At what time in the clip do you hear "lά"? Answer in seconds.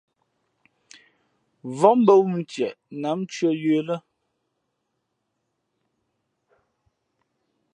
3.87-3.97